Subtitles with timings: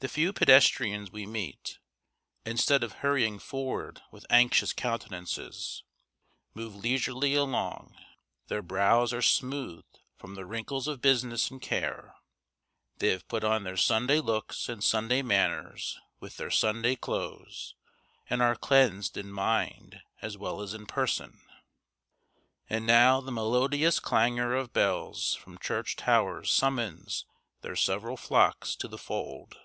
[0.00, 1.78] The few pedestrians we meet,
[2.44, 5.82] instead of hurrying forward with anxious countenances,
[6.54, 7.96] move leisurely along;
[8.46, 12.14] their brows are smoothed from the wrinkles of business and care;
[12.98, 17.74] they have put on their Sunday looks and Sunday manners with their Sunday clothes,
[18.30, 21.40] and are cleansed in mind as well as in person.
[22.70, 27.24] And now the melodious clangor of bells from church towers summons
[27.62, 29.56] their several flocks to the fold.